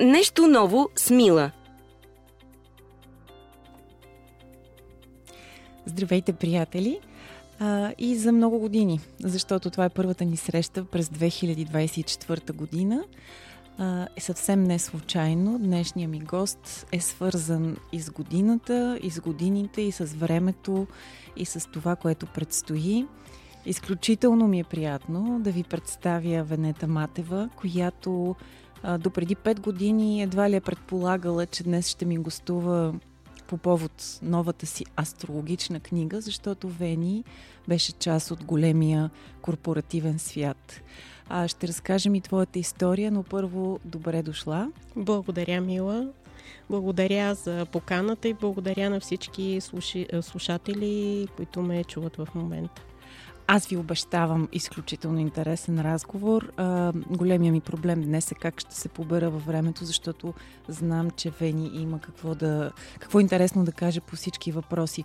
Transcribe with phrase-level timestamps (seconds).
[0.00, 1.50] Нещо ново с Мила.
[5.86, 7.00] Здравейте, приятели!
[7.58, 13.04] А, и за много години, защото това е първата ни среща през 2024 година.
[13.78, 15.58] А, е съвсем не случайно.
[15.58, 20.86] Днешния ми гост е свързан и с годината, и с годините, и с времето,
[21.36, 23.06] и с това, което предстои.
[23.66, 28.36] Изключително ми е приятно да ви представя Венета Матева, която
[28.82, 32.94] а, допреди 5 години едва ли е предполагала, че днес ще ми гостува
[33.46, 37.24] по повод новата си астрологична книга, защото Вени
[37.68, 39.10] беше част от големия
[39.42, 40.80] корпоративен свят.
[41.28, 44.72] А, ще разкажем и твоята история, но първо добре дошла.
[44.96, 46.08] Благодаря, Мила.
[46.70, 49.60] Благодаря за поканата и благодаря на всички
[50.20, 52.82] слушатели, които ме чуват в момента.
[53.52, 56.52] Аз ви обещавам изключително интересен разговор.
[56.56, 60.34] А, големия ми проблем днес е как ще се побера във времето, защото
[60.68, 65.04] знам, че Вени има какво, да, какво интересно да каже по всички въпроси.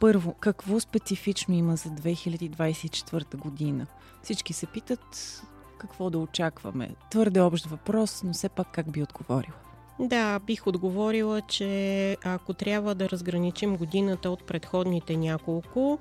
[0.00, 3.86] Първо, какво специфично има за 2024 година?
[4.22, 5.42] Всички се питат
[5.78, 6.90] какво да очакваме.
[7.10, 9.54] Твърде общ въпрос, но все пак как би отговорила?
[10.00, 15.98] Да, бих отговорила, че ако трябва да разграничим годината от предходните няколко,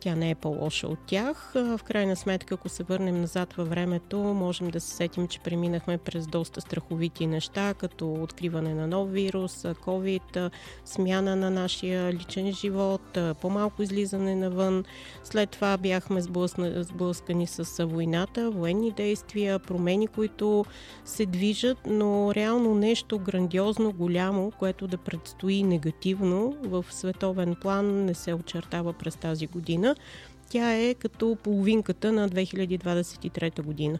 [0.00, 1.52] тя не е по-лоша от тях.
[1.54, 5.98] В крайна сметка, ако се върнем назад във времето, можем да се сетим, че преминахме
[5.98, 10.50] през доста страховити неща, като откриване на нов вирус, COVID,
[10.84, 14.84] смяна на нашия личен живот, по-малко излизане навън.
[15.24, 20.64] След това бяхме сблъскани с войната, военни действия, промени, които
[21.04, 28.14] се движат, но реално нещо грандиозно, голямо, което да предстои негативно в световен план не
[28.14, 30.06] се очертава през тази година година.
[30.50, 33.98] Тя е като половинката на 2023 година.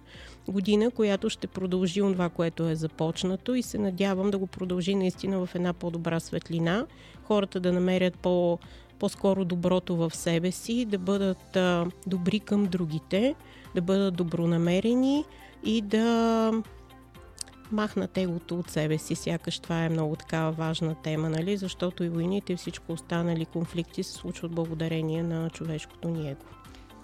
[0.48, 5.46] Година, която ще продължи това, което е започнато и се надявам да го продължи наистина
[5.46, 6.86] в една по-добра светлина.
[7.24, 8.58] Хората да намерят по-
[8.98, 13.34] по-скоро доброто в себе си, да бъдат а, добри към другите,
[13.74, 15.24] да бъдат добронамерени
[15.64, 16.52] и да
[17.72, 21.56] махнат егото от себе си, сякаш това е много такава важна тема, нали?
[21.56, 26.44] защото и войните и всичко останали конфликти се случват благодарение на човешкото ни его.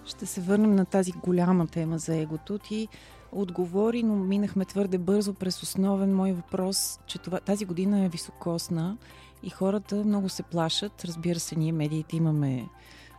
[0.05, 2.57] Ще се върнем на тази голяма тема за егото.
[2.57, 2.87] Ти
[3.31, 8.97] отговори, но минахме твърде бързо през основен мой въпрос, че това, тази година е високосна
[9.43, 11.05] и хората много се плашат.
[11.05, 12.69] Разбира се, ние медиите имаме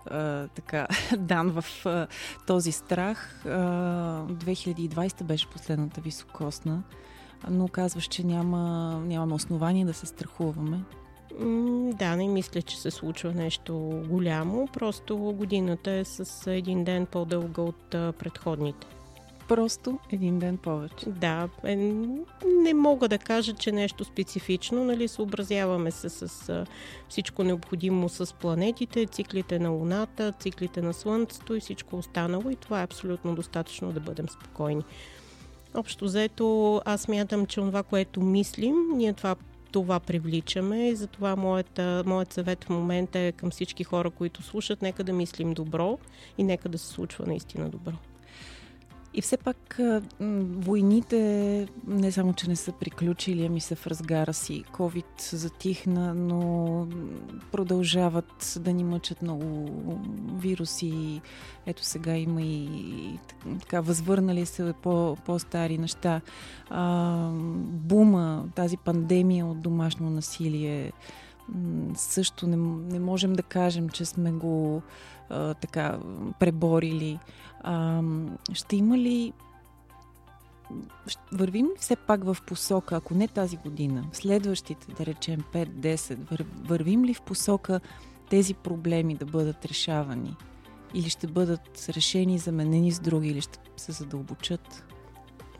[0.06, 0.86] а, така
[1.18, 2.06] дан в а,
[2.46, 3.46] този страх.
[3.46, 3.48] А,
[4.26, 6.82] 2020 беше последната високосна
[7.50, 10.80] но казваш, че няма, нямаме основание да се страхуваме.
[11.94, 14.68] Да, не мисля, че се случва нещо голямо.
[14.72, 18.86] Просто годината е с един ден по-дълга от предходните.
[19.48, 21.10] Просто един ден повече.
[21.10, 21.76] Да, е,
[22.46, 26.64] не мога да кажа, че нещо специфично, нали, съобразяваме се с
[27.08, 32.80] всичко необходимо с планетите, циклите на Луната, циклите на Слънцето и всичко останало и това
[32.80, 34.82] е абсолютно достатъчно да бъдем спокойни.
[35.74, 39.36] Общо взето, аз мятам, че това, което мислим, ние това
[39.72, 44.82] това привличаме и затова моята, моят съвет в момента е към всички хора, които слушат,
[44.82, 45.98] нека да мислим добро
[46.38, 47.92] и нека да се случва наистина добро.
[49.14, 49.80] И все пак
[50.20, 54.64] войните не само, че не са приключили, ами са в разгара си.
[54.72, 56.86] COVID затихна, но
[57.52, 59.70] продължават да ни мъчат много
[60.34, 61.20] вируси.
[61.66, 63.18] Ето сега има и
[63.60, 66.20] така възвърнали се по, по-стари неща.
[66.70, 67.30] А,
[67.62, 70.92] бума, тази пандемия от домашно насилие
[71.94, 72.56] също не,
[72.94, 74.82] не можем да кажем, че сме го
[75.60, 75.98] така
[76.38, 77.18] преборили.
[77.60, 78.02] А,
[78.52, 79.32] ще има ли
[81.32, 86.18] вървим ли все пак в посока, ако не тази година, следващите, да речем 5-10,
[86.68, 87.80] вървим ли в посока
[88.30, 90.36] тези проблеми да бъдат решавани?
[90.94, 94.84] Или ще бъдат решени, заменени с други, или ще се задълбочат?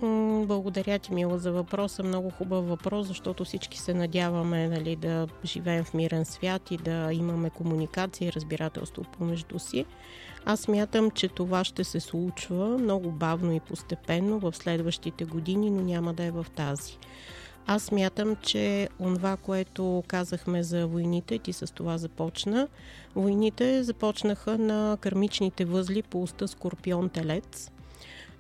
[0.01, 2.03] Благодаря ти, Мила, за въпроса.
[2.03, 7.13] Много хубав въпрос, защото всички се надяваме нали, да живеем в мирен свят и да
[7.13, 9.85] имаме комуникация и разбирателство помежду си.
[10.45, 15.83] Аз мятам, че това ще се случва много бавно и постепенно в следващите години, но
[15.83, 16.99] няма да е в тази.
[17.67, 22.69] Аз мятам, че онова, което казахме за войните, ти с това започна,
[23.15, 27.71] войните започнаха на кърмичните възли по уста Скорпион-Телец–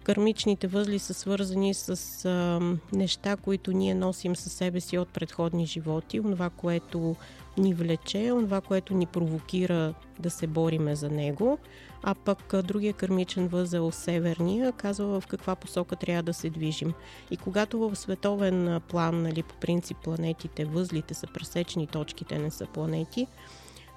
[0.08, 2.60] Кармичните възли са свързани с а,
[2.92, 7.16] неща, които ние носим със себе си от предходни животи, това, което
[7.58, 11.58] ни влече, това, което ни провокира да се бориме за него,
[12.02, 16.92] а пък другия кърмичен възел, северния, казва в каква посока трябва да се движим.
[17.30, 22.66] И когато в световен план, нали, по принцип планетите, възлите са пресечни, точките не са
[22.66, 23.26] планети,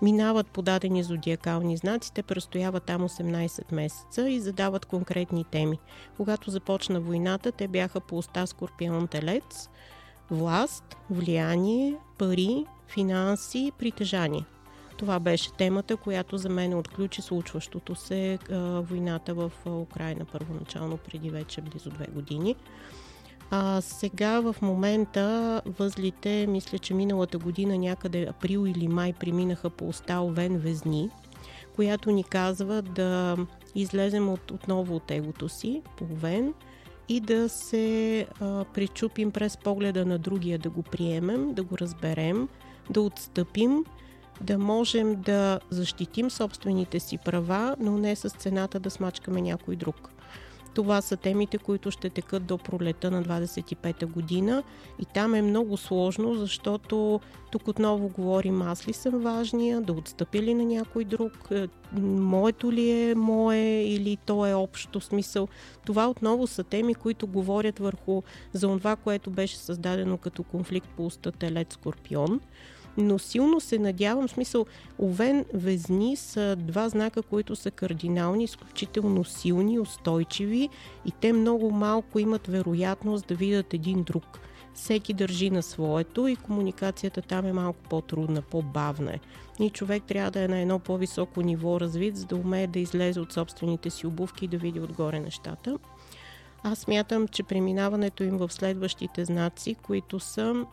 [0.01, 5.79] минават подадени зодиакални знаци, те престояват там 18 месеца и задават конкретни теми.
[6.17, 9.69] Когато започна войната, те бяха по уста Скорпион Телец,
[10.31, 14.45] власт, влияние, пари, финанси, притежание.
[14.97, 21.29] Това беше темата, която за мен отключи случващото се а, войната в Украина първоначално преди
[21.29, 22.55] вече близо две години.
[23.53, 29.87] А сега в момента възлите, мисля, че миналата година някъде април или май преминаха по
[29.87, 31.09] уста Овен Везни,
[31.75, 33.37] която ни казва да
[33.75, 36.53] излезем от, отново от егото си по Овен
[37.09, 42.47] и да се а, причупим през погледа на другия, да го приемем, да го разберем,
[42.89, 43.85] да отстъпим,
[44.41, 50.09] да можем да защитим собствените си права, но не с цената да смачкаме някой друг.
[50.73, 54.63] Това са темите, които ще текат до пролета на 25-та година
[54.99, 57.19] и там е много сложно, защото
[57.51, 61.67] тук отново говорим аз ли съм важния, да отстъпи ли на някой друг, е,
[62.01, 65.47] моето ли е мое или то е общо смисъл.
[65.85, 68.21] Това отново са теми, които говорят върху
[68.53, 72.39] за това, което беше създадено като конфликт по уста Телец-Скорпион
[72.97, 74.65] но силно се надявам, в смисъл,
[74.99, 80.69] Овен, Везни са два знака, които са кардинални, изключително силни, устойчиви
[81.05, 84.39] и те много малко имат вероятност да видят един друг.
[84.73, 89.19] Всеки държи на своето и комуникацията там е малко по-трудна, по-бавна е.
[89.59, 93.19] И човек трябва да е на едно по-високо ниво развит, за да умее да излезе
[93.19, 95.77] от собствените си обувки и да види отгоре нещата.
[96.63, 100.65] Аз мятам, че преминаването им в следващите знаци, които са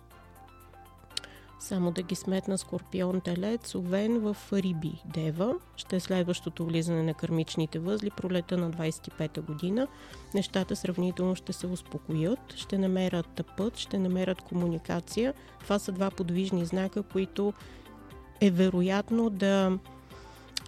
[1.60, 5.55] само да ги сметна Скорпион, Телец, Овен в Риби, Дева.
[5.76, 9.87] Ще е следващото влизане на кърмичните възли, пролета на 25-та година.
[10.34, 15.34] Нещата сравнително ще се успокоят, ще намерят път, ще намерят комуникация.
[15.60, 17.52] Това са два подвижни знака, които
[18.40, 19.78] е вероятно да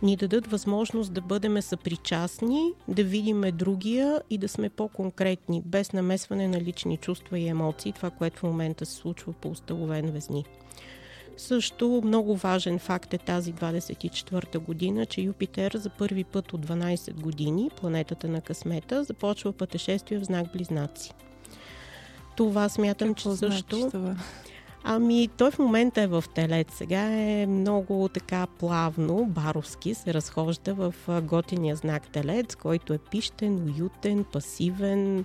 [0.02, 6.48] ни дадат възможност да бъдем съпричастни, да видиме другия и да сме по-конкретни, без намесване
[6.48, 10.44] на лични чувства и емоции, това, което в момента се случва по установен везни.
[11.40, 17.14] Също много важен факт е тази 24-та година, че Юпитер за първи път от 12
[17.14, 21.12] години, планетата на късмета, започва пътешествие в знак Близнаци.
[22.36, 23.76] Това смятам, Какво че също...
[23.76, 24.16] Значи това?
[24.84, 26.66] Ами, той в момента е в телец.
[26.74, 33.74] Сега е много така плавно, баровски, се разхожда в готиния знак телец, който е пищен,
[33.78, 35.24] уютен, пасивен,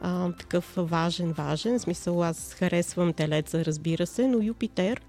[0.00, 1.78] а, такъв важен, важен.
[1.78, 5.00] В смисъл, аз харесвам телеца, разбира се, но Юпитер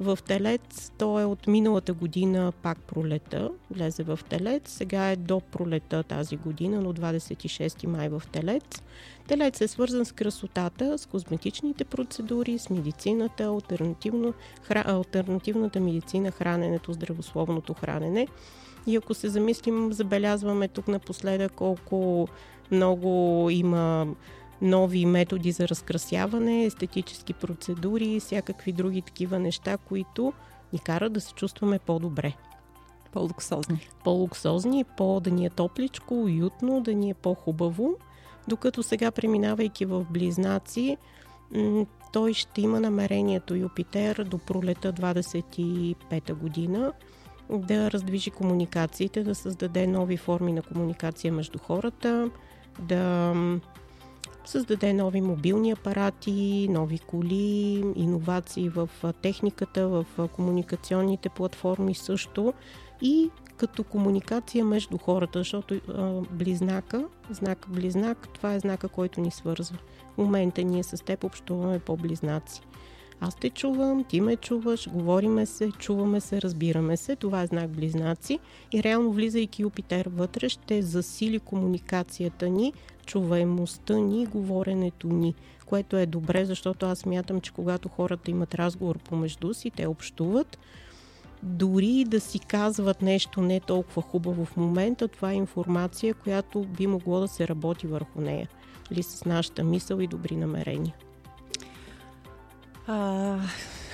[0.00, 5.40] в Телец то е от миналата година пак пролета, влезе в Телец, сега е до
[5.40, 8.82] пролета тази година, но 26 май в Телец.
[9.28, 16.92] Телец е свързан с красотата, с козметичните процедури, с медицината, альтернативно, хра, альтернативната медицина, храненето,
[16.92, 18.28] здравословното хранене.
[18.86, 22.28] И ако се замислим, забелязваме тук напоследък колко
[22.70, 24.06] много има
[24.62, 30.32] нови методи за разкрасяване, естетически процедури и всякакви други такива неща, които
[30.72, 32.32] ни карат да се чувстваме по-добре.
[33.12, 33.88] По-луксозни.
[34.04, 37.94] По-луксозни, по да ни е топличко, уютно, да ни е по-хубаво.
[38.48, 40.96] Докато сега, преминавайки в Близнаци,
[42.12, 46.92] той ще има намерението Юпитер до пролета 25-та година
[47.50, 52.30] да раздвижи комуникациите, да създаде нови форми на комуникация между хората,
[52.80, 53.34] да
[54.48, 58.88] създаде нови мобилни апарати, нови коли, иновации в
[59.22, 62.52] техниката, в комуникационните платформи също
[63.02, 69.30] и като комуникация между хората, защото а, близнака, знак близнак, това е знака, който ни
[69.30, 69.78] свързва.
[70.14, 72.60] В момента ние с теб общуваме по-близнаци.
[73.20, 77.16] Аз те чувам, ти ме чуваш, говориме се, чуваме се, разбираме се.
[77.16, 78.38] Това е знак близнаци
[78.72, 82.72] и реално влизайки Юпитер вътре ще засили комуникацията ни,
[83.06, 85.34] чуваемостта ни, говоренето ни,
[85.66, 90.58] което е добре, защото аз мятам, че когато хората имат разговор помежду си, те общуват,
[91.42, 96.86] дори да си казват нещо не толкова хубаво в момента, това е информация, която би
[96.86, 98.48] могло да се работи върху нея.
[98.90, 100.94] Или с нашата мисъл и добри намерения.
[102.88, 103.38] А,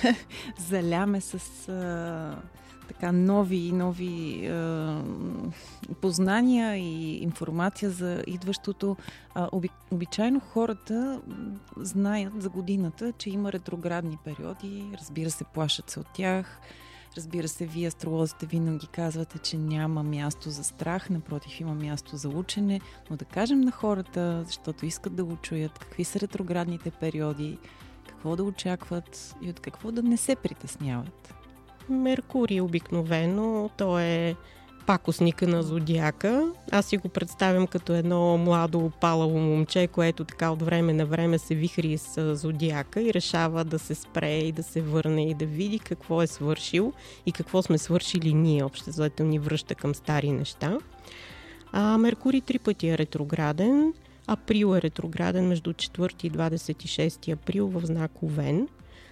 [0.57, 2.41] заляме с а,
[2.87, 4.95] така нови нови е,
[6.01, 8.97] познания и информация за идващото.
[9.33, 11.21] А, оби, обичайно хората
[11.77, 16.59] знаят за годината, че има ретроградни периоди, разбира се, плашат се от тях.
[17.17, 22.29] Разбира се, вие астролозите винаги казвате, че няма място за страх, напротив има място за
[22.29, 27.57] учене, но да кажем на хората, защото искат да го чуят, какви са ретроградните периоди,
[28.25, 31.33] какво да очакват и от какво да не се притесняват.
[31.89, 34.35] Меркурий обикновено, то е
[34.85, 36.51] пакосника на зодиака.
[36.71, 41.37] Аз си го представям като едно младо палаво момче, което така от време на време
[41.37, 45.45] се вихри с зодиака и решава да се спре и да се върне и да
[45.45, 46.93] види какво е свършил
[47.25, 48.63] и какво сме свършили ние.
[48.63, 50.77] Общо ни връща към стари неща.
[51.71, 53.93] А Меркурий три пъти е ретрограден.
[54.27, 58.67] Април е ретрограден между 4 и 26 април в знак Овен.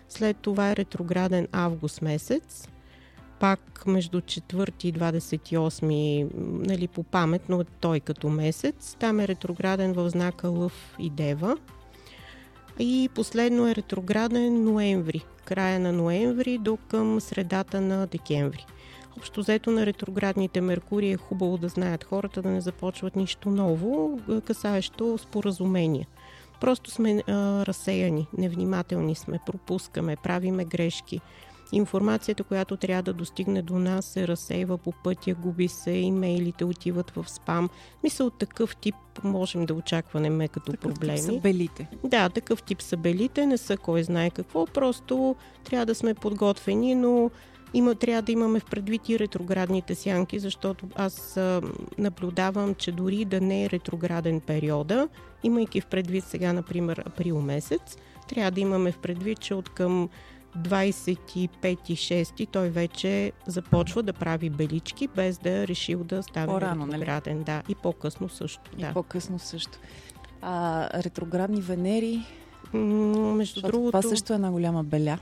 [0.10, 2.67] След това е ретрограден август месец
[3.43, 6.29] пак между 4 и 28,
[6.67, 8.96] нали, по памет, но той като месец.
[9.00, 11.58] Там е ретрограден в знака Лъв и Дева.
[12.79, 18.65] И последно е ретрограден ноември, края на ноември до към средата на декември.
[19.17, 24.20] Общо взето на ретроградните Меркурии е хубаво да знаят хората да не започват нищо ново,
[24.46, 26.08] касаещо споразумения.
[26.62, 31.22] Просто сме а, разсеяни, невнимателни сме, пропускаме, правиме грешки
[31.75, 37.12] информацията, която трябва да достигне до нас, се разсейва по пътя, губи се, имейлите отиват
[37.12, 37.70] в спам.
[38.03, 41.17] Мисъл, такъв тип можем да очакваме като такъв проблеми.
[41.17, 41.88] Тип са белите.
[42.03, 46.96] Да, такъв тип са белите, не са кой знае какво, просто трябва да сме подготвени,
[46.96, 47.32] но
[47.74, 51.39] има, трябва да имаме в предвид и ретроградните сянки, защото аз
[51.98, 55.08] наблюдавам, че дори да не е ретрограден периода,
[55.44, 60.10] имайки в предвид сега, например, април месец, трябва да имаме в предвид, че от към
[60.58, 67.34] 25-6 той вече започва да прави белички, без да е решил да стане По-рано, ретрограден.
[67.34, 67.44] Нали?
[67.44, 68.72] Да, и по-късно също.
[68.77, 68.94] И да.
[68.94, 69.80] по-късно също.
[70.42, 72.25] А ретроградни Венери,
[72.74, 74.00] М- между другото...
[74.00, 75.20] това също е една голяма беля.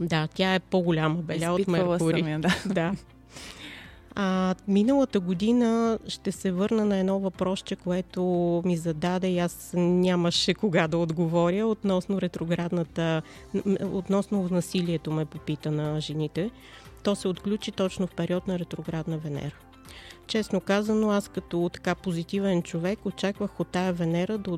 [0.00, 2.22] Да, тя е по-голяма беля от Изпитвала Меркурий.
[2.22, 2.54] Съм я, да.
[2.66, 2.94] да.
[4.14, 8.22] А, миналата година ще се върна на едно въпросче, което
[8.64, 13.22] ми зададе и аз нямаше кога да отговоря относно ретроградната,
[13.92, 16.50] относно насилието ме попита на жените.
[17.02, 19.54] То се отключи точно в период на ретроградна Венера.
[20.26, 24.50] Честно казано, аз като така позитивен човек очаквах от тая Венера да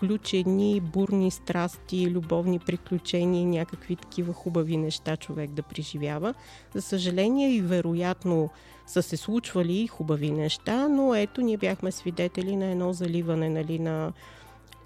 [0.00, 6.34] отключи едни бурни страсти, любовни приключения, някакви такива хубави неща човек да преживява.
[6.74, 8.50] За съжаление и вероятно
[8.86, 14.12] са се случвали хубави неща, но ето ние бяхме свидетели на едно заливане нали, на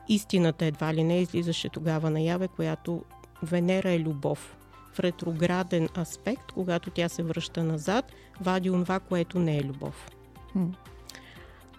[0.09, 3.05] истината едва ли не излизаше тогава наяве, която
[3.43, 4.57] Венера е любов.
[4.93, 10.11] В ретрограден аспект, когато тя се връща назад, вади онова, което не е любов.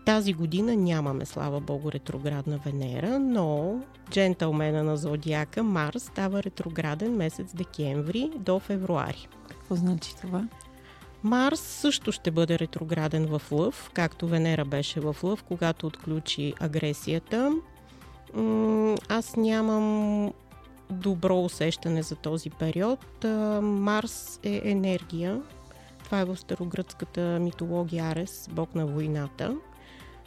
[0.06, 3.80] Тази година нямаме, слава богу, ретроградна Венера, но
[4.12, 9.28] джентълмена на зодиака Марс става ретрограден месец декември до февруари.
[9.48, 10.48] Какво значи това?
[11.24, 17.52] Марс също ще бъде ретрограден в Лъв, както Венера беше в Лъв, когато отключи агресията.
[19.10, 20.34] Аз нямам
[20.90, 23.24] добро усещане за този период.
[23.62, 25.42] Марс е енергия.
[26.04, 29.56] Това е в старогръцката митология Арес, бог на войната.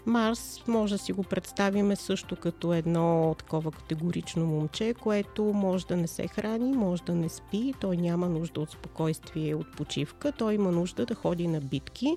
[0.09, 5.97] Марс може да си го представиме също като едно такова категорично момче, което може да
[5.97, 10.55] не се храни, може да не спи, той няма нужда от спокойствие от почивка, той
[10.55, 12.17] има нужда да ходи на битки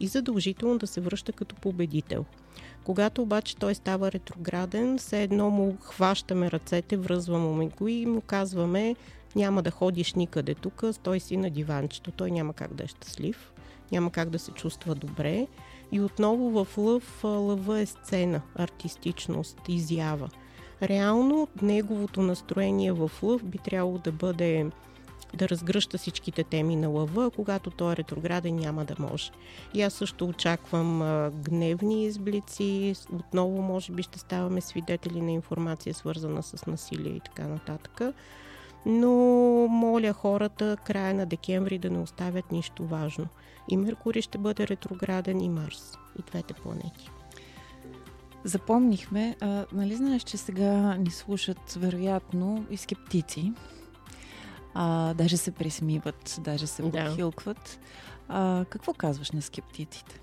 [0.00, 2.24] и задължително да се връща като победител.
[2.84, 8.96] Когато обаче той става ретрограден, все едно му хващаме ръцете, връзваме го и му казваме
[9.36, 12.10] няма да ходиш никъде тук, стой си на диванчето.
[12.10, 13.52] Той няма как да е щастлив,
[13.92, 15.46] няма как да се чувства добре.
[15.92, 20.28] И отново в лъв, лъва е сцена, артистичност, изява.
[20.82, 24.70] Реално неговото настроение в лъв би трябвало да бъде
[25.34, 29.30] да разгръща всичките теми на лъва, когато той е ретрограден няма да може.
[29.74, 30.98] И аз също очаквам
[31.44, 37.48] гневни изблици, отново може би ще ставаме свидетели на информация свързана с насилие и така
[37.48, 38.00] нататък.
[38.86, 39.10] Но
[39.70, 43.26] моля хората края на декември да не оставят нищо важно.
[43.68, 45.98] И Меркурий ще бъде ретрограден и Марс.
[46.18, 47.10] И двете планети.
[48.44, 53.52] Запомнихме, а, нали знаеш, че сега ни слушат вероятно и скептици.
[54.74, 56.90] А, даже се присмиват, даже се Да.
[56.90, 57.78] подхилкват.
[58.28, 60.20] А, какво казваш на скептиците?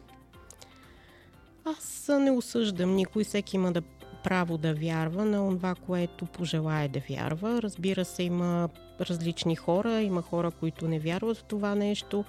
[1.66, 3.82] Аз не осъждам никой, всеки има да
[4.24, 7.62] право да вярва на това, което пожелае да вярва.
[7.62, 8.70] Разбира се, има
[9.02, 12.26] различни хора, има хора, които не вярват в това нещо.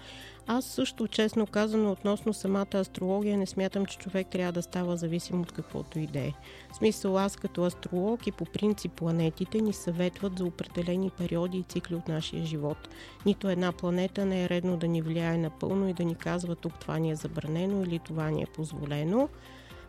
[0.46, 5.40] Аз също, честно казано, относно самата астрология, не смятам, че човек трябва да става зависим
[5.40, 6.32] от каквото и да е.
[6.72, 11.62] В смисъл, аз като астролог и по принцип планетите ни съветват за определени периоди и
[11.62, 12.88] цикли от нашия живот.
[13.26, 16.78] Нито една планета не е редно да ни влияе напълно и да ни казва тук
[16.78, 19.28] това ни е забранено или това ни е позволено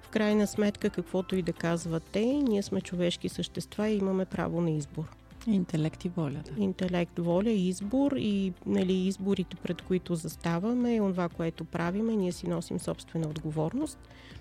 [0.01, 4.61] В крайна сметка, каквото и да казват те, ние сме човешки същества и имаме право
[4.61, 5.20] на избор.
[5.48, 6.63] Интелект и воля, да.
[6.63, 12.79] Интелект, воля, избор и нали, изборите, пред които заставаме, това, което правиме, ние си носим
[12.79, 14.00] собствена отговорност.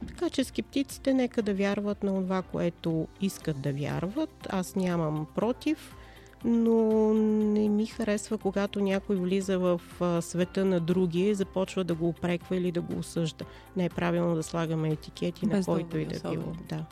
[0.09, 4.47] Така че скептиците нека да вярват на това, което искат да вярват.
[4.50, 5.97] Аз нямам против,
[6.45, 9.80] но не ми харесва, когато някой влиза в
[10.21, 13.45] света на други и започва да го опреква или да го осъжда.
[13.76, 16.52] Не е правилно да слагаме етикети Без на който и да било.
[16.69, 16.85] Да.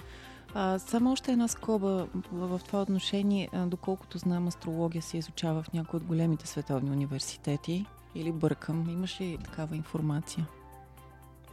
[0.54, 5.96] А, само още една скоба в, това отношение, доколкото знам, астрология се изучава в някои
[5.96, 8.90] от големите световни университети или бъркам.
[8.90, 10.46] Имаш ли такава информация?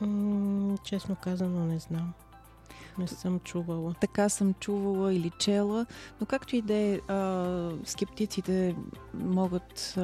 [0.01, 2.13] М- честно казано, не знам.
[2.97, 3.95] Не съм чувала.
[4.01, 5.85] Така съм чувала или чела,
[6.21, 6.99] но както и да е,
[7.83, 8.75] скептиците
[9.13, 10.01] могат а,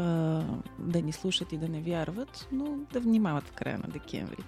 [0.80, 4.44] да ни слушат и да не вярват, но да внимават в края на декември.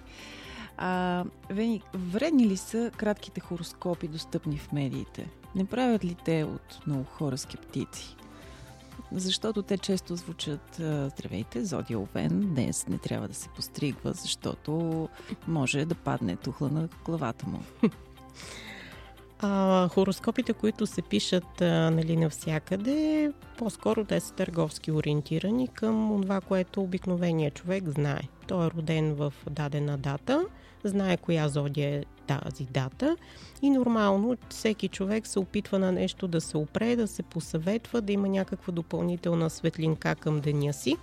[0.76, 5.28] А, Вени, вредни ли са кратките хороскопи, достъпни в медиите?
[5.54, 8.16] Не правят ли те от много хора скептици?
[9.12, 10.74] Защото те често звучат
[11.16, 15.08] Здравейте, Зодия Овен, днес не трябва да се постригва, защото
[15.48, 17.60] може да падне тухла на главата му.
[19.40, 26.82] А, хороскопите, които се пишат нали, навсякъде, по-скоро те са търговски ориентирани към това, което
[26.82, 28.22] обикновеният човек знае.
[28.46, 30.44] Той е роден в дадена дата,
[30.88, 33.16] знае коя зодия е тази дата
[33.62, 38.12] и нормално всеки човек се опитва на нещо да се опре, да се посъветва, да
[38.12, 40.96] има някаква допълнителна светлинка към деня си.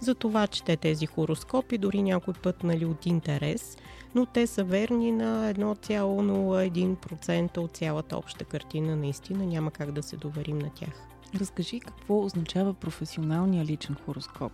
[0.00, 3.76] Затова чете тези хороскопи, дори някой път нали, от интерес,
[4.14, 8.96] но те са верни на 1,01% от цялата обща картина.
[8.96, 11.08] Наистина няма как да се доверим на тях.
[11.40, 14.52] Разкажи какво означава професионалния личен хороскоп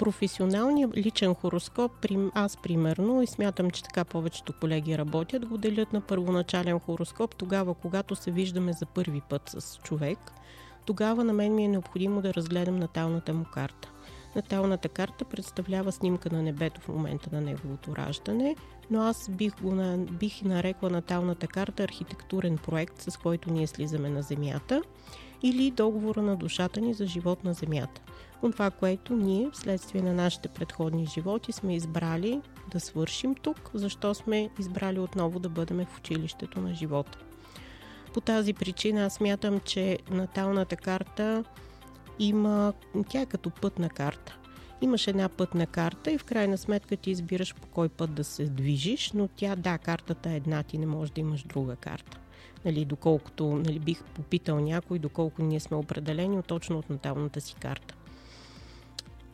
[0.00, 1.92] професионалния личен хороскоп,
[2.34, 7.74] аз примерно, и смятам, че така повечето колеги работят, го делят на първоначален хороскоп, тогава,
[7.74, 10.18] когато се виждаме за първи път с човек,
[10.86, 13.90] тогава на мен ми е необходимо да разгледам наталната му карта.
[14.36, 18.56] Наталната карта представлява снимка на небето в момента на неговото раждане,
[18.90, 24.22] но аз бих, го бих нарекла наталната карта архитектурен проект, с който ние слизаме на
[24.22, 24.82] Земята
[25.42, 28.00] или договора на душата ни за живот на Земята
[28.42, 34.14] от това, което ние, вследствие на нашите предходни животи, сме избрали да свършим тук, защо
[34.14, 37.18] сме избрали отново да бъдем в училището на живота.
[38.14, 41.44] По тази причина аз смятам, че наталната карта
[42.18, 42.72] има,
[43.08, 44.36] тя е като пътна карта.
[44.80, 48.44] Имаш една пътна карта и в крайна сметка ти избираш по кой път да се
[48.44, 52.18] движиш, но тя, да, картата е една, ти не можеш да имаш друга карта.
[52.64, 57.94] Нали, доколкото нали, бих попитал някой, доколко ние сме определени точно от наталната си карта.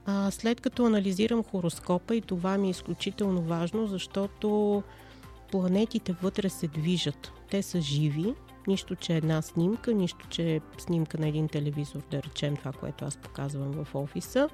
[0.07, 4.83] А, след като анализирам хороскопа и това ми е изключително важно, защото
[5.53, 7.33] планетите вътре се движат.
[7.51, 8.35] Те са живи,
[8.67, 12.73] нищо, че е една снимка, нищо, че е снимка на един телевизор, да речем това,
[12.73, 14.49] което аз показвам в офиса.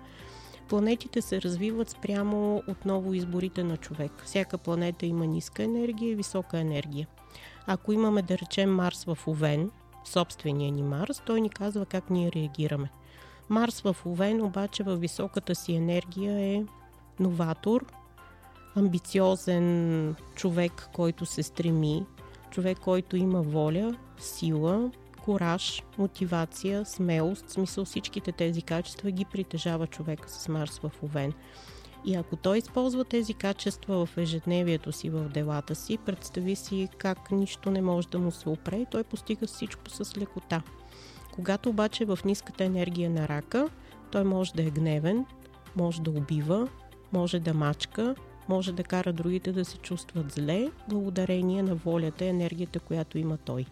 [0.69, 4.13] Планетите се развиват спрямо отново изборите на човек.
[4.25, 7.09] Всяка планета има ниска енергия и висока енергия.
[7.67, 9.71] Ако имаме, да речем, Марс в Овен,
[10.05, 12.91] собствения ни Марс, той ни казва как ние реагираме.
[13.49, 16.65] Марс в Овен обаче във високата си енергия е
[17.21, 17.85] новатор,
[18.77, 22.07] амбициозен човек, който се стреми,
[22.51, 24.91] човек, който има воля, сила,
[25.25, 31.33] кораж, мотивация, смелост, смисъл всичките тези качества ги притежава човек с Марс в Овен.
[32.05, 37.31] И ако той използва тези качества в ежедневието си, в делата си, представи си как
[37.31, 40.63] нищо не може да му се опре и той постига всичко с лекота.
[41.33, 43.69] Когато обаче в ниската енергия на рака,
[44.11, 45.27] той може да е гневен,
[45.77, 46.69] може да убива,
[47.13, 48.15] може да мачка,
[48.49, 53.37] може да кара другите да се чувстват зле, благодарение на волята и енергията, която има
[53.37, 53.67] той.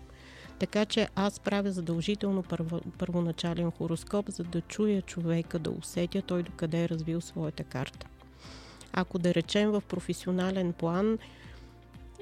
[0.58, 6.42] Така че аз правя задължително първо, първоначален хороскоп, за да чуя човека, да усетя той
[6.42, 8.09] докъде е развил своята карта.
[8.92, 11.18] Ако да речем в професионален план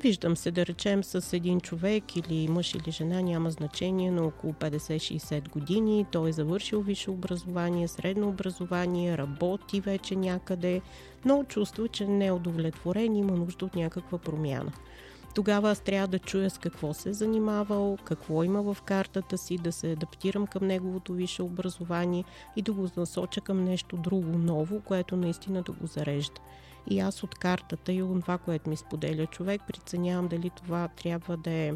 [0.03, 4.53] Виждам се да речем с един човек или мъж или жена, няма значение, на около
[4.53, 6.07] 50-60 години.
[6.13, 10.81] Той е завършил висше образование, средно образование, работи вече някъде,
[11.25, 14.73] но чувства, че не е удовлетворен има нужда от някаква промяна.
[15.39, 19.59] Тогава аз трябва да чуя с какво се е занимавал, какво има в картата си,
[19.59, 22.25] да се адаптирам към неговото висше образование
[22.57, 26.41] и да го насоча към нещо друго ново, което наистина да го зарежда.
[26.91, 31.37] И аз от картата и от това, което ми споделя човек, преценявам дали това трябва
[31.37, 31.73] да е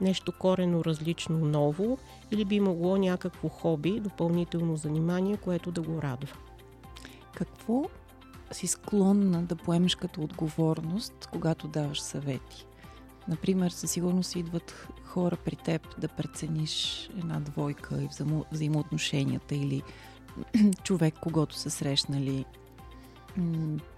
[0.00, 1.98] нещо корено различно ново
[2.30, 6.36] или би могло някакво хоби, допълнително занимание, което да го радва.
[7.34, 7.82] Какво
[8.52, 12.66] си склонна да поемеш като отговорност, когато даваш съвети?
[13.28, 19.82] Например, със сигурност идват хора при теб да прецениш една двойка и взаимо, взаимоотношенията или
[20.84, 22.44] човек, когато са срещнали,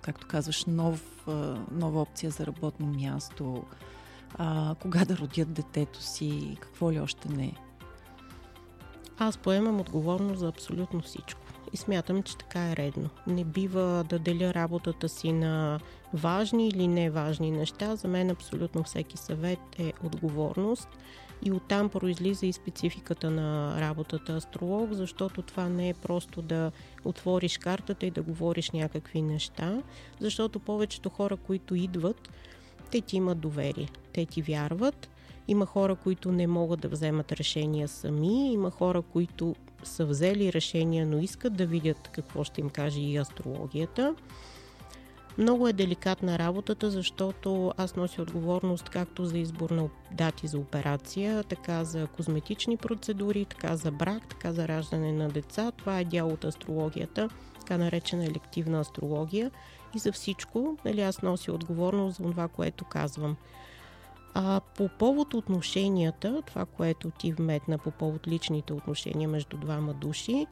[0.03, 1.27] както казваш, нов,
[1.71, 3.65] нова опция за работно място,
[4.35, 7.53] а, кога да родят детето си, какво ли още не.
[9.19, 11.42] Аз поемам отговорност за абсолютно всичко.
[11.73, 13.09] И смятам, че така е редно.
[13.27, 15.81] Не бива да деля работата си на
[16.15, 17.97] важни или неважни неща.
[17.97, 20.89] За мен абсолютно всеки съвет е отговорност.
[21.45, 26.73] И оттам произлиза и спецификата на работата астролог, защото това не е просто да
[27.05, 29.83] отвориш картата и да говориш някакви неща,
[30.21, 32.29] защото повечето хора, които идват,
[32.91, 35.09] те ти имат доверие, те ти вярват.
[35.49, 41.07] Има хора, които не могат да вземат решения сами, има хора, които са взели решения,
[41.07, 44.15] но искат да видят какво ще им каже и астрологията.
[45.39, 51.45] Много е деликатна работата, защото аз нося отговорност както за избор на дати за операция,
[51.45, 55.71] така за козметични процедури, така за брак, така за раждане на деца.
[55.71, 57.29] Това е дял от астрологията,
[57.61, 59.51] така наречена елективна астрология.
[59.95, 63.37] И за всичко, нали, аз нося отговорност за това, което казвам.
[64.35, 70.47] А по повод отношенията, това, което ти вметна по повод личните отношения между двама души,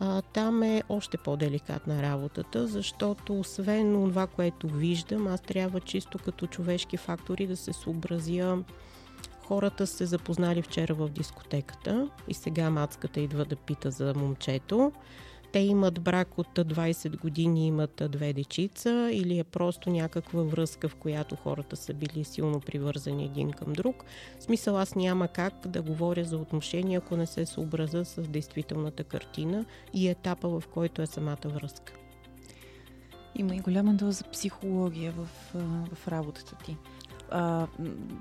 [0.00, 6.46] а, там е още по-деликатна работата, защото освен това, което виждам, аз трябва чисто като
[6.46, 8.58] човешки фактори да се съобразя
[9.52, 14.92] хората се запознали вчера в дискотеката и сега мацката идва да пита за момчето.
[15.52, 20.94] Те имат брак от 20 години, имат две дечица или е просто някаква връзка, в
[20.94, 24.04] която хората са били силно привързани един към друг.
[24.38, 29.04] В смисъл аз няма как да говоря за отношения, ако не се съобраза с действителната
[29.04, 31.92] картина и етапа, в който е самата връзка.
[33.36, 35.28] Има и голяма доза психология в,
[35.94, 36.76] в работата ти.
[37.30, 37.66] А,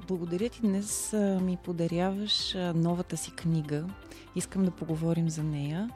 [0.07, 3.85] благодаря ти днес ми подаряваш новата си книга.
[4.35, 5.89] Искам да поговорим за нея.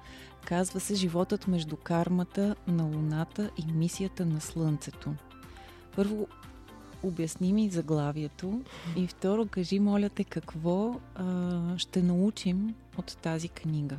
[0.45, 5.13] Казва се Животът между кармата на Луната и мисията на Слънцето.
[5.95, 6.27] Първо,
[7.03, 8.61] обясни ми заглавието
[8.95, 13.97] и второ, кажи, моля те, какво а, ще научим от тази книга.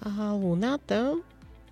[0.00, 1.14] А, Луната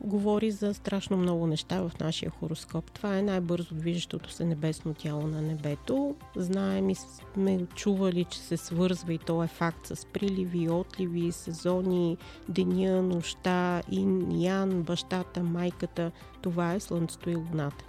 [0.00, 2.90] говори за страшно много неща в нашия хороскоп.
[2.90, 6.14] Това е най-бързо движещото се небесно тяло на небето.
[6.36, 12.16] Знаем и сме чували, че се свързва и то е факт с приливи, отливи, сезони,
[12.48, 16.10] деня, нощта, ин, ян, бащата, майката.
[16.42, 17.84] Това е Слънцето и Луната.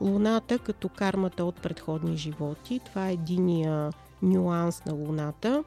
[0.00, 2.80] Луната като кармата от предходни животи.
[2.84, 3.90] Това е единия
[4.22, 5.64] нюанс на Луната.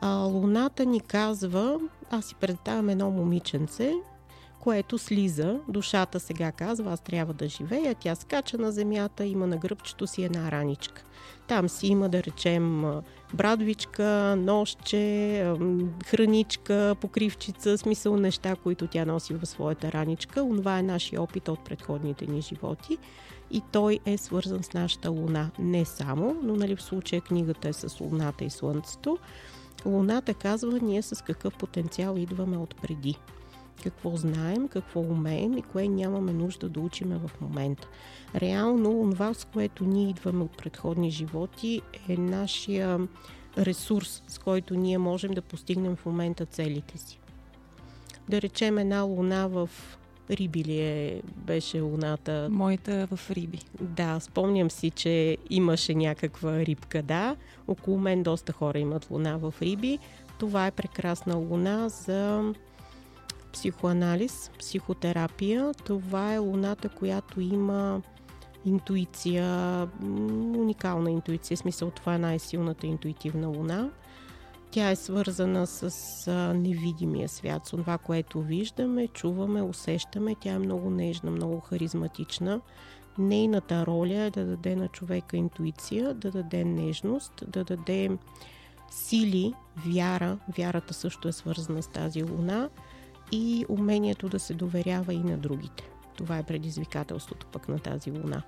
[0.00, 3.92] А, луната ни казва, аз си представям едно момиченце,
[4.62, 5.58] което слиза.
[5.68, 7.94] Душата сега казва, аз трябва да живея.
[7.94, 11.04] Тя скача на земята, има на гръбчето си една раничка.
[11.48, 12.84] Там си има, да речем,
[13.34, 15.54] брадвичка, нощче,
[16.06, 20.40] храничка, покривчица, смисъл неща, които тя носи в своята раничка.
[20.56, 22.98] Това е нашия опит от предходните ни животи
[23.50, 25.50] и той е свързан с нашата луна.
[25.58, 29.18] Не само, но нали, в случая книгата е с луната и слънцето.
[29.86, 33.18] Луната казва ние с какъв потенциал идваме отпреди
[33.82, 37.88] какво знаем, какво умеем и кое нямаме нужда да учиме в момента.
[38.34, 43.00] Реално, това, с което ние идваме от предходни животи, е нашия
[43.58, 47.18] ресурс, с който ние можем да постигнем в момента целите си.
[48.28, 49.70] Да речем една луна в
[50.30, 52.48] Риби ли е, беше луната?
[52.50, 53.58] Моята в Риби.
[53.80, 57.36] Да, спомням си, че имаше някаква рибка, да.
[57.68, 59.98] Около мен доста хора имат луна в Риби.
[60.38, 62.52] Това е прекрасна луна за
[63.52, 65.72] психоанализ, психотерапия.
[65.84, 68.02] Това е луната, която има
[68.64, 69.46] интуиция,
[70.56, 73.90] уникална интуиция, в смисъл това е най-силната интуитивна луна.
[74.70, 80.34] Тя е свързана с невидимия свят, с това, което виждаме, чуваме, усещаме.
[80.40, 82.60] Тя е много нежна, много харизматична.
[83.18, 88.10] Нейната роля е да даде на човека интуиция, да даде нежност, да даде
[88.90, 90.38] сили, вяра.
[90.58, 92.70] Вярата също е свързана с тази луна
[93.32, 95.90] и умението да се доверява и на другите.
[96.16, 98.42] Това е предизвикателството пък на тази луна.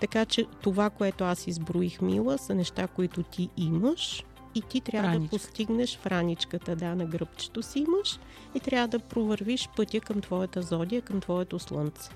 [0.00, 4.24] Така че това, което аз изброих, Мила, са неща, които ти имаш
[4.54, 5.36] и ти трябва Раничка.
[5.36, 8.18] да постигнеш в раничката, да, на гръбчето си имаш
[8.54, 12.10] и трябва да провървиш пътя към твоята зодия, към твоето слънце.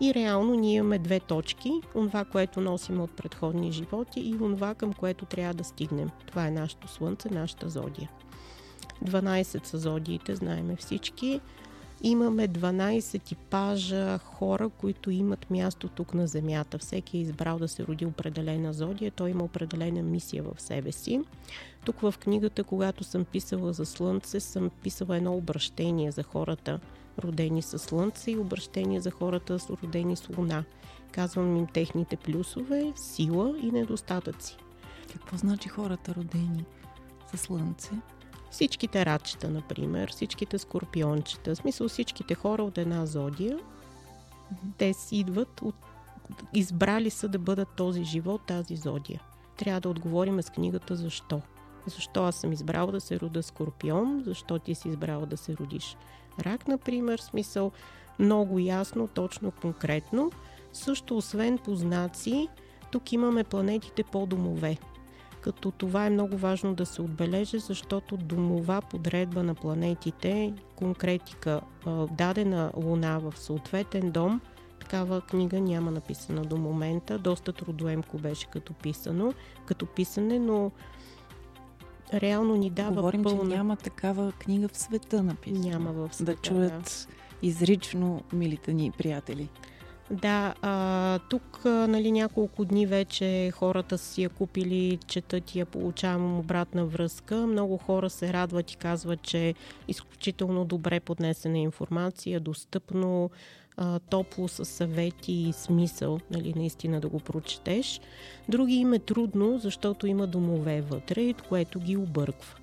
[0.00, 4.92] И реално ние имаме две точки, онова, което носим от предходни животи и онова, към
[4.92, 6.10] което трябва да стигнем.
[6.26, 8.10] Това е нашето слънце, нашата зодия.
[9.04, 11.40] 12 са зодиите, знаеме всички.
[12.02, 16.78] Имаме 12 типажа хора, които имат място тук на Земята.
[16.78, 21.20] Всеки е избрал да се роди определена зодия, той има определена мисия в себе си.
[21.84, 26.80] Тук в книгата, когато съм писала за Слънце, съм писала едно обращение за хората,
[27.18, 30.64] родени с Слънце и обращение за хората, родени с Луна.
[31.12, 34.56] Казвам им техните плюсове, сила и недостатъци.
[35.12, 36.64] Какво значи хората родени
[37.34, 37.90] с Слънце?
[38.50, 43.58] Всичките рачета, например, всичките скорпиончета, смисъл всичките хора от една зодия,
[44.78, 45.74] те идват от
[46.54, 49.20] избрали са да бъдат този живот, тази зодия.
[49.56, 51.40] Трябва да отговорим с книгата защо.
[51.86, 55.96] Защо аз съм избрала да се рода скорпион, защо ти си избрала да се родиш
[56.40, 57.72] рак, например, смисъл
[58.18, 60.30] много ясно, точно, конкретно.
[60.72, 62.48] Също, освен познаци,
[62.90, 64.78] тук имаме планетите по домове
[65.40, 71.60] като това е много важно да се отбележи, защото домова подредба на планетите, конкретика,
[72.10, 74.40] дадена луна в съответен дом,
[74.80, 77.18] такава книга няма написана до момента.
[77.18, 79.34] Доста трудоемко беше като писано,
[79.66, 80.70] като писане, но
[82.14, 83.50] реално ни дава Говорим, пълна...
[83.50, 85.68] че няма такава книга в света написана.
[85.68, 87.46] Няма в света, Да чуят да.
[87.46, 89.48] изрично милите ни приятели.
[90.10, 96.38] Да, а, тук нали, няколко дни вече хората си я купили, четат и я получавам
[96.38, 97.36] обратна връзка.
[97.36, 99.54] Много хора се радват и казват, че е
[99.88, 103.30] изключително добре поднесена информация, достъпно,
[103.76, 108.00] а, топло със съвети и смисъл, нали, наистина да го прочетеш.
[108.48, 112.54] Други им е трудно, защото има домове вътре, което ги обърква.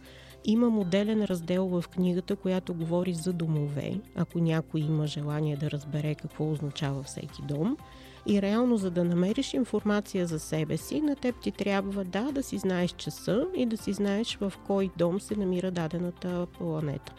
[0.48, 6.16] Има моделен раздел в книгата, която говори за домове, ако някой има желание да разбере
[6.16, 7.78] какво означава всеки дом.
[8.28, 12.44] И реално, за да намериш информация за себе си, на теб ти трябва да, да
[12.44, 17.14] си знаеш часа и да си знаеш в кой дом се намира дадената планета.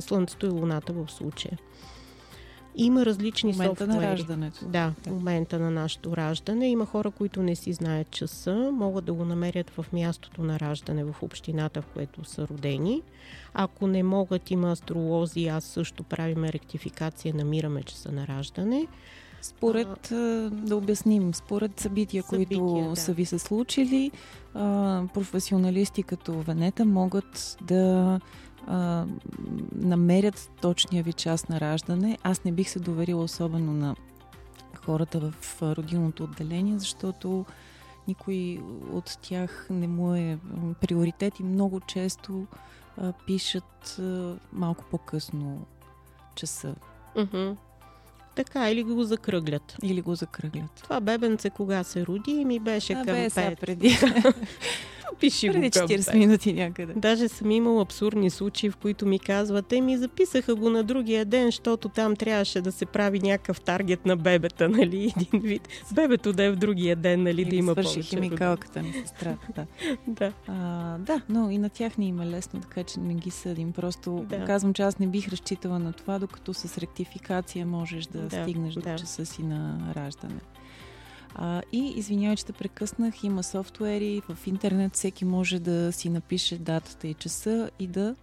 [0.00, 1.58] Слънцето и Луната в случая.
[2.80, 4.06] Има различни момента софтуери.
[4.06, 4.64] на раждането.
[4.64, 6.68] Да, в момента на нашето раждане.
[6.68, 11.04] Има хора, които не си знаят часа, могат да го намерят в мястото на раждане,
[11.04, 13.02] в общината, в което са родени.
[13.54, 18.86] Ако не могат, има астролози, аз също правиме ректификация, намираме часа на раждане.
[19.42, 20.08] Според,
[20.52, 22.96] да обясним, според събития, събития които да.
[22.96, 24.10] са ви се случили,
[25.14, 28.20] професионалисти като Венета могат да
[28.68, 29.06] а,
[29.74, 32.18] намерят точния ви час на раждане.
[32.22, 33.96] Аз не бих се доверила особено на
[34.84, 37.46] хората в родилното отделение, защото
[38.08, 38.60] никой
[38.92, 40.38] от тях не му е
[40.80, 42.46] приоритет и много често
[42.96, 45.66] а, пишат а, малко по-късно
[46.34, 46.74] часа.
[47.16, 47.56] Mm-hmm.
[48.34, 49.76] Така, или го закръглят.
[49.82, 50.80] Или го закръглят.
[50.82, 53.60] Това бебенце кога се роди ми беше а, към бе, 5.
[53.60, 53.98] преди.
[55.20, 56.92] Пиши Преди 40 минути някъде.
[56.96, 61.24] Даже съм имал абсурдни случаи, в които ми казват, те ми записаха го на другия
[61.24, 65.68] ден, защото там трябваше да се прави някакъв таргет на бебета, нали, един вид.
[65.92, 68.02] Бебето да е в другия ден, нали, да има повече.
[68.02, 69.66] химикалката на сестрата, да.
[70.06, 70.32] да.
[70.46, 73.72] А, да, но и на тях не има лесно, така че не ги съдим.
[73.72, 74.44] Просто да.
[74.44, 78.74] казвам, че аз не бих разчитала на това, докато с ректификация можеш да, да стигнеш
[78.74, 78.80] да.
[78.80, 80.40] до часа си на раждане.
[81.34, 86.58] А, и извинявай, че те прекъснах, има софтуери в интернет, всеки може да си напише
[86.58, 88.16] датата и часа и да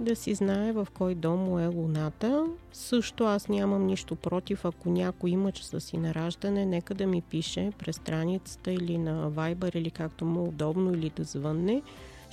[0.00, 2.46] да си знае в кой дом му е луната.
[2.72, 7.22] Също аз нямам нищо против, ако някой има часа си на раждане, нека да ми
[7.22, 11.82] пише през страницата или на Viber или както му е удобно или да звънне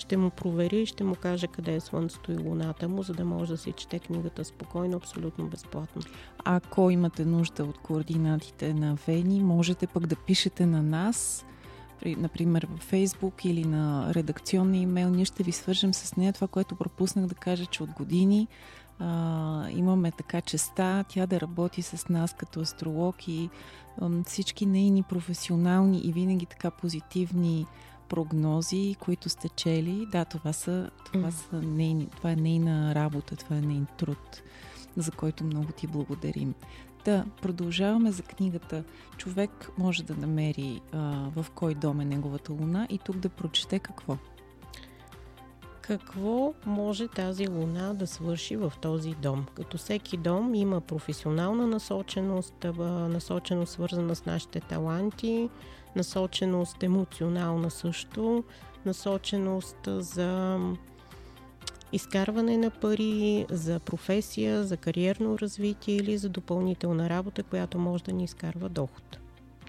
[0.01, 3.25] ще му провери и ще му каже къде е Слънцето и Луната му, за да
[3.25, 6.01] може да си чете книгата спокойно, абсолютно безплатно.
[6.45, 11.45] Ако имате нужда от координатите на Вени, можете пък да пишете на нас,
[12.05, 15.09] например в Фейсбук или на редакционния имейл.
[15.09, 16.33] Ние ще ви свържем с нея.
[16.33, 18.47] Това, което пропуснах да кажа, че от години
[18.99, 23.49] а, имаме така честа тя да работи с нас като астролог и
[24.01, 27.65] а, всички нейни професионални и винаги така позитивни
[28.11, 33.55] прогнози, които сте чели, да, това, са, това, са нейни, това е нейна работа, това
[33.55, 34.41] е нейн труд,
[34.97, 36.53] за който много ти благодарим.
[37.05, 38.83] Да, продължаваме за книгата.
[39.17, 40.99] Човек може да намери а,
[41.35, 44.17] в кой дом е неговата луна и тук да прочете какво.
[45.81, 49.45] какво може тази луна да свърши в този дом.
[49.53, 52.65] Като всеки дом има професионална насоченост,
[53.09, 55.49] насоченост свързана с нашите таланти,
[55.95, 58.43] насоченост емоционална също,
[58.85, 60.59] насоченост за
[61.93, 68.13] изкарване на пари, за професия, за кариерно развитие или за допълнителна работа, която може да
[68.13, 69.17] ни изкарва доход.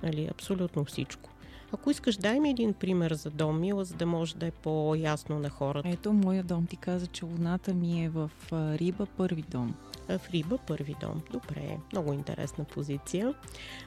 [0.03, 1.31] Нали, абсолютно всичко.
[1.73, 5.39] Ако искаш, дай ми един пример за дом, Мила, за да може да е по-ясно
[5.39, 5.89] на хората.
[5.89, 9.75] Ето, моя дом ти каза, че луната ми е в Риба, първи дом.
[10.09, 11.23] В Риба, първи дом.
[11.33, 13.35] Добре, много интересна позиция.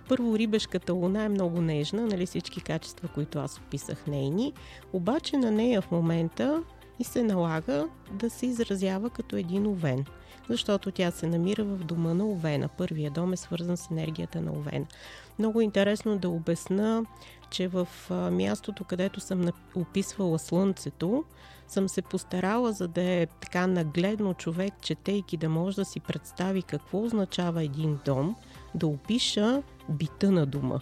[0.10, 4.54] Първо, рибешката луна е много нежна, нали всички качества, които аз описах нейни.
[4.94, 6.64] Обаче на нея в момента
[7.00, 10.06] и се налага да се изразява като един овен
[10.50, 12.68] защото тя се намира в дома на Овена.
[12.68, 14.86] Първия дом е свързан с енергията на Овена.
[15.40, 17.06] Много интересно да обясна,
[17.50, 17.88] че в
[18.32, 21.24] мястото, където съм описвала Слънцето,
[21.68, 26.64] съм се постарала, за да е така нагледно човек, четейки да може да си представи
[26.64, 28.36] какво означава един дом,
[28.76, 30.80] да опиша бита на дома.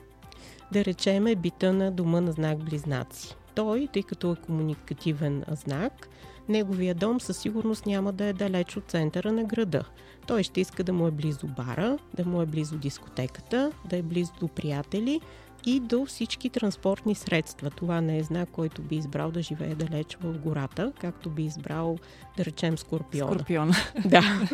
[0.71, 3.35] Да речеме бита на дома на знак Близнаци.
[3.55, 6.09] Той, тъй като е комуникативен знак,
[6.49, 9.83] неговия дом със сигурност няма да е далеч от центъра на града.
[10.27, 14.01] Той ще иска да му е близо бара, да му е близо дискотеката, да е
[14.01, 15.21] близо до приятели
[15.65, 17.69] и до всички транспортни средства.
[17.69, 21.97] Това не е знак, който би избрал да живее далеч в гората, както би избрал,
[22.37, 23.33] да речем, Скорпиона.
[23.33, 23.73] Скорпиона.
[24.05, 24.47] Да.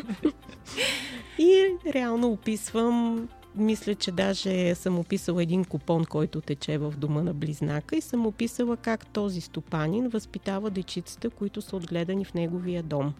[1.39, 7.33] И реално описвам мисля, че даже съм описала един купон, който тече в дома на
[7.33, 13.13] близнака и съм описала как този стопанин възпитава дечицата, които са отгледани в неговия дом.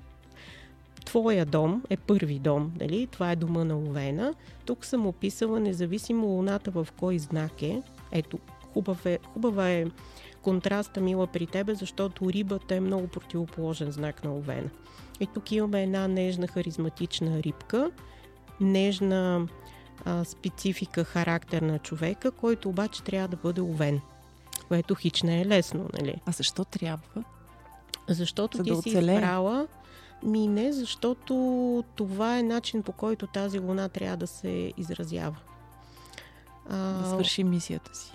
[1.10, 3.08] Твоя дом е първи дом, нали?
[3.08, 4.34] Това е дома на Овена.
[4.66, 7.82] Тук съм описала независимо луната в кой знак е.
[8.12, 8.40] Ето,
[8.74, 9.86] хубав е, хубава е
[10.42, 14.70] контраста мила при тебе, защото рибата е много противоположен знак на Овена.
[15.20, 17.92] И тук имаме една нежна, харизматична рибка,
[18.62, 19.48] нежна,
[20.06, 24.02] а, специфика, характер на човека, който обаче трябва да бъде овен.
[24.68, 26.22] Което хич не е лесно, нали?
[26.26, 27.24] А защо трябва?
[28.08, 29.68] Защото За ти да си избрала
[30.24, 31.34] ми не, защото
[31.96, 35.38] това е начин по който тази луна трябва да се изразява.
[36.70, 38.14] Да свърши мисията си.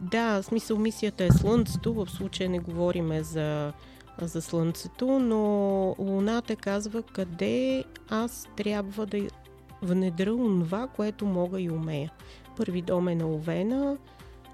[0.00, 3.72] Да, смисъл мисията е Слънцето, в случая не говориме за,
[4.20, 5.38] за Слънцето, но
[5.98, 9.28] Луната казва къде аз трябва да
[9.82, 12.12] внедря това, което мога и умея.
[12.56, 13.96] Първи дом е на Овена,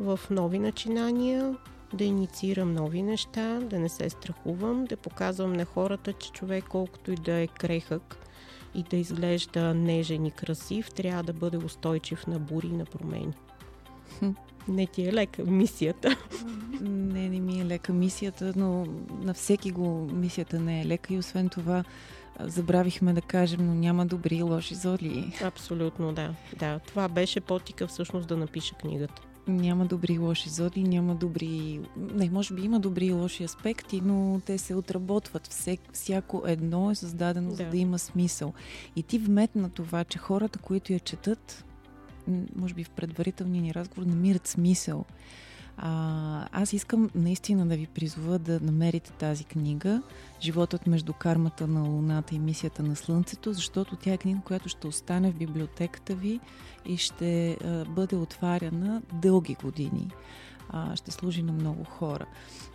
[0.00, 1.56] в нови начинания,
[1.94, 7.12] да инициирам нови неща, да не се страхувам, да показвам на хората, че човек колкото
[7.12, 8.16] и да е крехък
[8.74, 13.32] и да изглежда нежен и красив, трябва да бъде устойчив на бури и на промени.
[14.68, 16.16] Не ти е лека мисията.
[16.80, 18.86] Не, не ми е лека мисията, но
[19.22, 21.84] на всеки го мисията не е лека и освен това
[22.40, 25.32] забравихме да кажем, но няма добри и лоши зоди.
[25.42, 26.34] Абсолютно, да.
[26.58, 26.78] да.
[26.78, 29.22] Това беше потика всъщност да напиша книгата.
[29.48, 31.80] Няма добри и лоши зоди, няма добри...
[31.96, 35.46] Не, може би има добри и лоши аспекти, но те се отработват.
[35.46, 37.56] Всек, всяко едно е създадено да.
[37.56, 38.52] за да има смисъл.
[38.96, 41.64] И ти вметна това, че хората, които я четат,
[42.56, 45.04] може би в предварителния ни разговор, намират смисъл.
[45.80, 50.02] А, аз искам наистина да ви призова да намерите тази книга
[50.40, 54.86] Животът между кармата на Луната и мисията на Слънцето, защото тя е книга, която ще
[54.86, 56.40] остане в библиотеката ви
[56.86, 60.10] и ще а, бъде отваряна дълги години.
[60.70, 62.26] А, ще служи на много хора.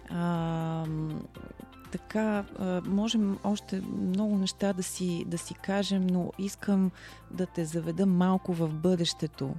[0.09, 0.85] А,
[1.91, 2.43] така,
[2.85, 6.91] можем още много неща да си, да си кажем, но искам
[7.31, 9.55] да те заведа малко в бъдещето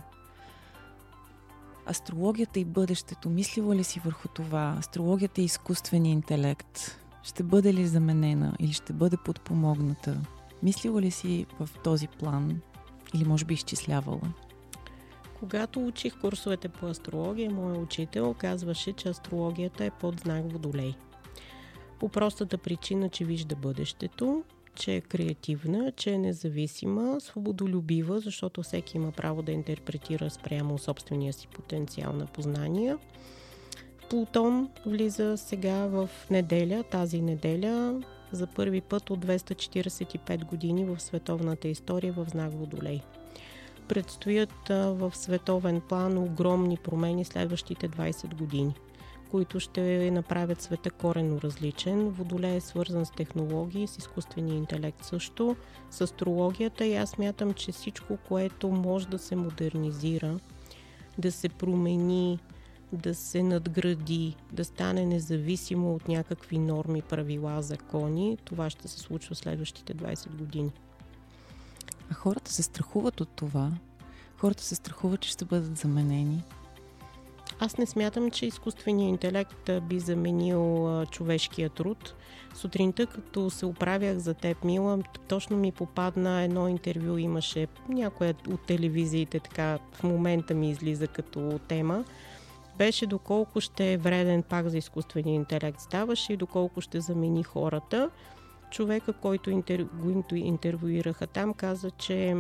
[1.87, 4.77] Астрологията и бъдещето, мислила ли си върху това?
[4.79, 10.21] Астрологията и изкуствения интелект ще бъде ли заменена или ще бъде подпомогната?
[10.63, 12.61] Мислила ли си в този план
[13.15, 14.33] или може би изчислявала?
[15.39, 20.95] Когато учих курсовете по астрология, моят учител казваше, че астрологията е под знак Водолей.
[22.01, 24.45] По простата причина, че вижда бъдещето
[24.75, 31.33] че е креативна, че е независима, свободолюбива, защото всеки има право да интерпретира спрямо собствения
[31.33, 32.99] си потенциал на познания.
[34.11, 38.01] Плутон влиза сега в неделя, тази неделя,
[38.33, 43.01] за първи път от 245 години в световната история в знак Водолей.
[43.89, 48.75] Предстоят в световен план огромни промени следващите 20 години
[49.35, 52.09] които ще направят света корено различен.
[52.09, 55.57] Водолей е свързан с технологии, с изкуствения интелект също,
[55.91, 60.39] с астрологията и аз мятам, че всичко, което може да се модернизира,
[61.19, 62.39] да се промени
[62.93, 69.35] да се надгради, да стане независимо от някакви норми, правила, закони, това ще се случва
[69.35, 70.71] следващите 20 години.
[72.11, 73.73] А хората се страхуват от това.
[74.39, 76.43] Хората се страхуват, че ще бъдат заменени.
[77.61, 82.15] Аз не смятам, че изкуственият интелект би заменил човешкия труд.
[82.55, 84.99] Сутринта, като се оправях за теб, Мила,
[85.29, 91.59] точно ми попадна едно интервю, имаше някоя от телевизиите, така в момента ми излиза като
[91.69, 92.05] тема.
[92.79, 98.11] Беше доколко ще е вреден пак за изкуствения интелект ставаше и доколко ще замени хората.
[98.71, 99.85] Човека, който интер...
[99.85, 102.37] го интервюираха там, каза, че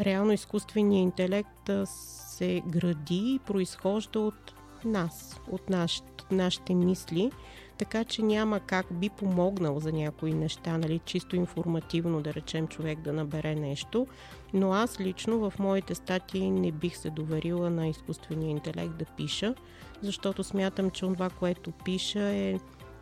[0.00, 7.30] реално изкуственият интелект се гради и произхожда от нас, от наш, нашите мисли,
[7.78, 13.00] така че няма как би помогнал за някои неща, нали, чисто информативно да речем човек
[13.00, 14.06] да набере нещо,
[14.54, 19.54] но аз лично в моите статии не бих се доверила на изкуствения интелект да пиша,
[20.02, 22.58] защото смятам, че това, което пиша е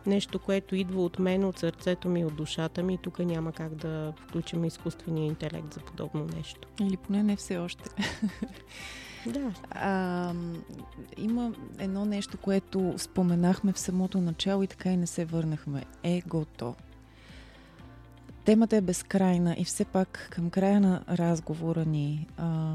[0.07, 4.13] нещо, което идва от мен, от сърцето ми, от душата ми тук няма как да
[4.17, 6.67] включим изкуствения интелект за подобно нещо.
[6.81, 7.89] Или поне не все още.
[9.27, 9.53] Да.
[9.71, 10.33] А,
[11.17, 15.83] има едно нещо, което споменахме в самото начало и така и не се върнахме.
[16.03, 16.75] Егото.
[18.45, 22.73] Темата е безкрайна и все пак към края на разговора ни а,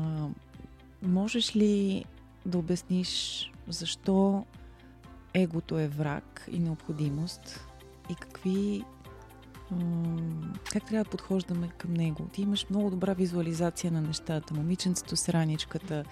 [1.02, 2.04] можеш ли
[2.46, 4.44] да обясниш защо
[5.34, 7.60] егото е враг и необходимост
[8.10, 8.84] и какви
[10.72, 12.28] как трябва да подхождаме към него.
[12.32, 14.54] Ти имаш много добра визуализация на нещата.
[14.54, 16.04] Момиченцето с раничката,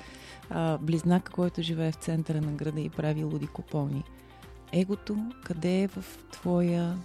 [0.50, 4.04] а, близнака, който живее в центъра на града и прави луди купони.
[4.72, 6.98] Егото къде е в твоя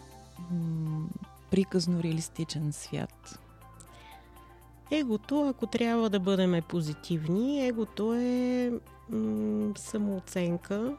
[1.52, 3.40] приказно реалистичен свят?
[4.92, 8.72] Егото, ако трябва да бъдем позитивни, егото е
[9.10, 10.98] м- самооценка,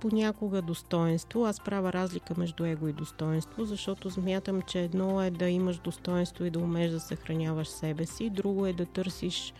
[0.00, 1.46] понякога достоинство.
[1.46, 6.44] Аз правя разлика между его и достоинство, защото смятам, че едно е да имаш достоинство
[6.44, 9.54] и да умееш да съхраняваш себе си, друго е да търсиш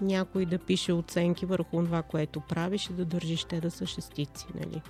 [0.00, 4.46] някой да пише оценки върху това, което правиш и да държиш те да са шестици.
[4.54, 4.82] Нали?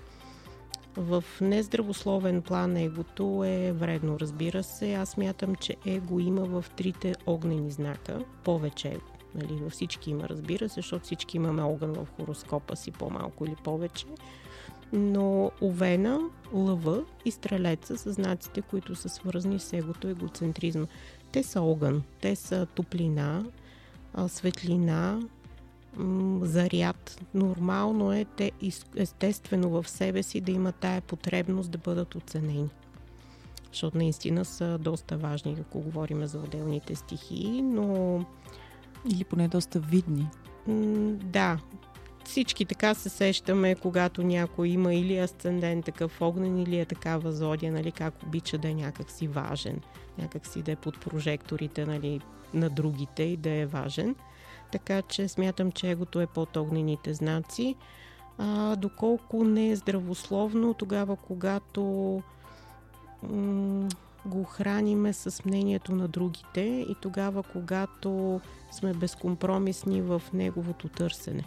[0.97, 4.95] В нездравословен план егото е вредно, разбира се.
[4.95, 9.07] Аз мятам, че его има в трите огнени знака, повече его.
[9.35, 13.57] Нали, във всички има, разбира се, защото всички имаме огън в хороскопа си, по-малко или
[13.65, 14.07] повече
[14.93, 16.21] но Овена,
[16.53, 20.87] Лъва и Стрелеца са знаците, които са свързани с егото и егоцентризма.
[21.33, 23.45] Те са огън, те са топлина,
[24.29, 25.21] светлина,
[26.43, 27.21] заряд.
[27.35, 28.53] Нормално е те
[28.97, 32.69] естествено в себе си да има тая потребност да бъдат оценени.
[33.73, 38.19] Защото наистина са доста важни, ако говорим за отделните стихии, но...
[39.15, 40.29] Или поне доста видни.
[41.25, 41.59] Да,
[42.25, 47.73] всички така се сещаме, когато някой има или асцендент такъв огнен, или е такава зодия,
[47.73, 49.81] нали, как обича да е някакси важен,
[50.19, 52.21] някакси да е под прожекторите нали,
[52.55, 54.15] на другите и да е важен.
[54.73, 57.77] Така че смятам, че егото е под огнените знаци.
[58.39, 61.83] А, доколко не е здравословно, тогава когато
[63.23, 63.89] м-
[64.27, 71.45] го храниме с мнението на другите и тогава когато сме безкомпромисни в неговото търсене.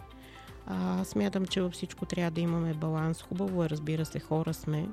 [0.66, 3.22] А, смятам, че във всичко трябва да имаме баланс.
[3.22, 4.88] Хубаво е, разбира се, хора сме.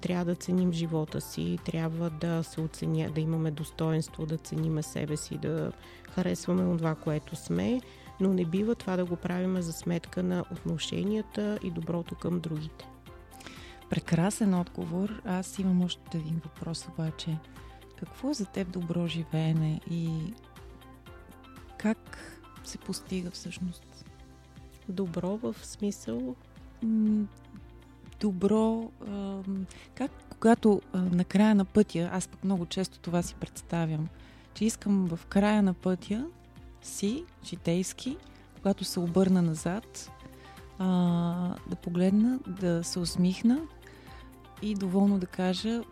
[0.00, 5.16] Трябва да ценим живота си, трябва да се оценя, да имаме достоинство, да цениме себе
[5.16, 5.72] си, да
[6.10, 7.80] харесваме това, което сме,
[8.20, 12.88] но не бива това да го правим за сметка на отношенията и доброто към другите.
[13.90, 15.22] Прекрасен отговор.
[15.24, 17.38] Аз имам още един въпрос обаче.
[17.98, 20.34] Какво е за теб добро живеене и
[21.78, 22.18] как
[22.64, 23.95] се постига всъщност?
[24.88, 26.34] Добро в смисъл?
[28.20, 28.90] Добро.
[29.94, 34.08] как когато на края на пътя, аз пък много често това си представям,
[34.54, 36.26] че искам в края на пътя
[36.82, 38.16] си, житейски,
[38.56, 40.10] когато се обърна назад,
[40.78, 40.86] а,
[41.70, 43.60] да погледна, да се усмихна
[44.62, 45.82] и доволно да кажа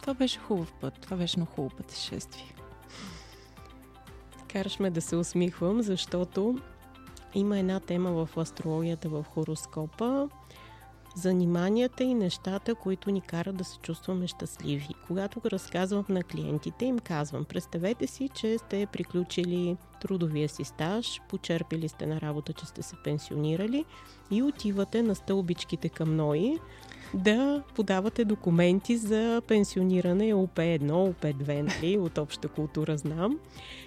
[0.00, 2.54] това беше хубав път, това беше много хубаво пътешествие.
[4.48, 6.58] Караш ме да се усмихвам, защото
[7.38, 10.28] има една тема в астрологията, в хороскопа,
[11.16, 14.88] заниманията и нещата, които ни карат да се чувстваме щастливи.
[15.06, 21.20] Когато го разказвам на клиентите, им казвам, представете си, че сте приключили трудовия си стаж,
[21.28, 23.84] почерпили сте на работа, че сте се пенсионирали
[24.30, 26.58] и отивате на стълбичките към НОИ
[27.14, 33.38] да подавате документи за пенсиониране ОП1, ОП2, нали, от обща култура знам.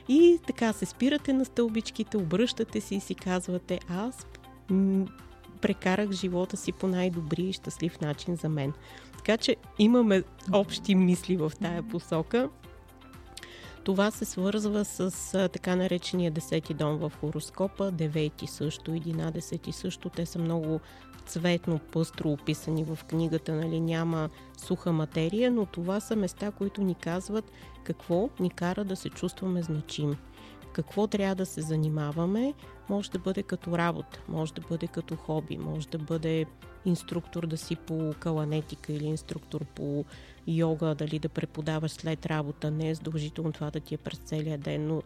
[0.07, 4.27] И така се спирате на стълбичките, обръщате се и си казвате, аз
[5.62, 8.74] прекарах живота си по най-добри и щастлив начин за мен.
[9.18, 12.49] Така че имаме общи мисли в тая посока.
[13.84, 20.10] Това се свързва с а, така наречения десети дом в хороскопа, девети също, единадесети също.
[20.10, 20.80] Те са много
[21.26, 26.95] цветно, пъстро описани в книгата, нали, няма суха материя, но това са места, които ни
[26.95, 27.51] казват
[27.84, 30.18] какво ни кара да се чувстваме значими.
[30.74, 32.53] Какво трябва да се занимаваме,
[32.89, 36.45] може да бъде като работа, може да бъде като хоби, може да бъде
[36.85, 40.05] инструктор да си по каланетика или инструктор по
[40.47, 42.71] йога, дали да преподаваш след работа.
[42.71, 45.01] Не е задължително това да ти е през целия ден, но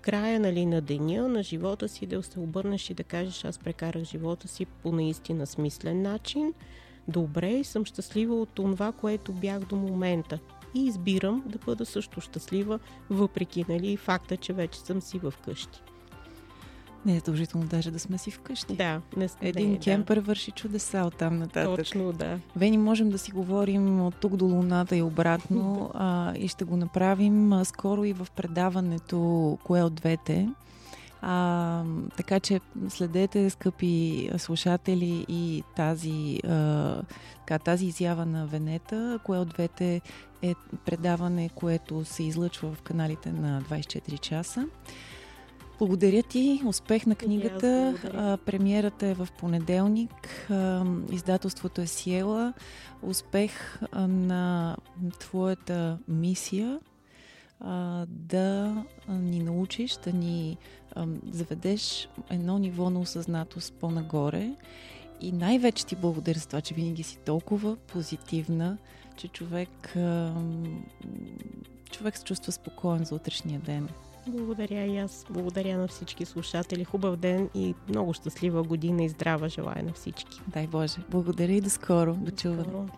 [0.00, 4.02] края нали, на деня, на живота си, да се обърнеш и да кажеш, аз прекарах
[4.02, 6.54] живота си по наистина смислен начин,
[7.08, 10.38] добре и съм щастлива от това, което бях до момента.
[10.74, 12.78] И избирам да бъда също щастлива,
[13.10, 15.82] въпреки нали, факта, че вече съм си в къщи.
[17.06, 18.76] Не е задължително даже да сме си вкъщи.
[18.76, 20.20] Да, не, Един не, кемпър да.
[20.20, 21.76] върши чудеса от там нататък.
[21.76, 22.38] Точно, да.
[22.56, 26.76] Вени, можем да си говорим от тук до Луната и обратно а, и ще го
[26.76, 30.48] направим а, скоро и в предаването Кое от двете.
[31.22, 31.82] А,
[32.16, 37.02] така че следете, скъпи слушатели, и тази, а,
[37.38, 39.18] така, тази изява на Венета.
[39.24, 40.00] Кое от двете
[40.42, 44.66] е предаване, което се излъчва в каналите на 24 часа.
[45.78, 46.62] Благодаря ти.
[46.66, 47.94] Успех на книгата.
[48.46, 50.50] Премиерата е в понеделник.
[51.10, 52.52] Издателството е Сиела.
[53.02, 54.76] Успех на
[55.18, 56.80] твоята мисия
[58.06, 60.56] да ни научиш, да ни
[61.30, 64.50] заведеш едно ниво на осъзнатост по-нагоре.
[65.20, 68.78] И най-вече ти благодаря за това, че винаги си толкова позитивна,
[69.16, 69.96] че човек,
[71.90, 73.88] човек се чувства спокоен за утрешния ден.
[74.28, 75.26] Благодаря и аз.
[75.30, 76.84] Благодаря на всички слушатели.
[76.84, 80.40] Хубав ден и много щастлива година и здрава желая на всички.
[80.48, 80.96] Дай Боже.
[81.10, 82.14] Благодаря и до скоро.
[82.14, 82.88] До чуване.